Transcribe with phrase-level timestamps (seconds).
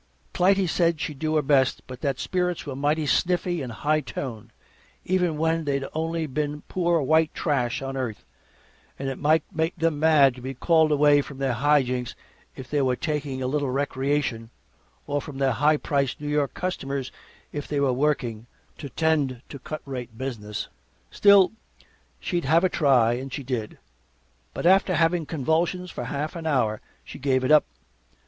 [0.33, 4.51] Clytie said she'd do her best, but that spirits were mighty snifty and high toned,
[5.05, 8.25] even when they'd only been poor white trash on earth,
[8.97, 12.15] and it might make them mad to be called away from their high jinks
[12.55, 14.49] if they were taking a little recreation,
[15.05, 17.11] or from their high priced New York customers
[17.51, 18.47] if they were working,
[18.79, 20.67] to tend to cut rate business.
[21.11, 21.51] Still,
[22.19, 23.77] she'd have a try, and she did.
[24.55, 27.65] But after having convulsions for half an hour, she gave it up.